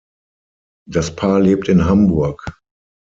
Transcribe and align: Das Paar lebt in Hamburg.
Das 0.89 1.15
Paar 1.15 1.39
lebt 1.39 1.69
in 1.69 1.85
Hamburg. 1.85 2.59